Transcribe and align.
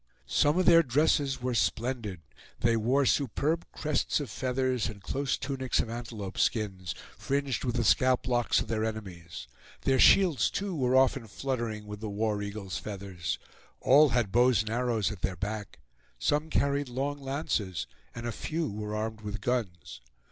Some 0.25 0.57
of 0.57 0.65
their 0.65 0.81
dresses 0.81 1.43
were 1.43 1.53
splendid. 1.53 2.21
They 2.61 2.75
wore 2.75 3.05
superb 3.05 3.67
crests 3.71 4.19
of 4.19 4.31
feathers 4.31 4.89
and 4.89 4.99
close 5.03 5.37
tunics 5.37 5.79
of 5.79 5.91
antelope 5.91 6.39
skins, 6.39 6.95
fringed 7.19 7.63
with 7.63 7.75
the 7.75 7.83
scalp 7.83 8.27
locks 8.27 8.59
of 8.59 8.67
their 8.67 8.83
enemies; 8.83 9.47
their 9.81 9.99
shields 9.99 10.49
too 10.49 10.75
were 10.75 10.95
often 10.95 11.27
fluttering 11.27 11.85
with 11.85 11.99
the 11.99 12.09
war 12.09 12.41
eagle's 12.41 12.79
feathers. 12.79 13.37
All 13.79 14.09
had 14.09 14.31
bows 14.31 14.61
and 14.61 14.71
arrows 14.71 15.11
at 15.11 15.21
their 15.21 15.35
back; 15.35 15.77
some 16.17 16.49
carried 16.49 16.89
long 16.89 17.19
lances, 17.21 17.85
and 18.15 18.25
a 18.25 18.31
few 18.31 18.67
were 18.71 18.95
armed 18.95 19.21
with 19.21 19.39
guns. 19.39 20.01